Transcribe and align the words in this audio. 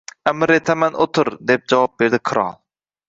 Amr 0.29 0.53
etaman: 0.53 0.97
o‘tir!— 1.05 1.31
deb 1.51 1.69
javob 1.75 1.95
berdi 2.03 2.21
qirol 2.31 2.49
va 2.53 2.59